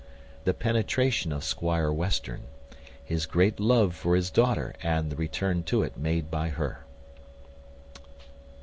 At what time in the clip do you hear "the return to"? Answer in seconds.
5.11-5.83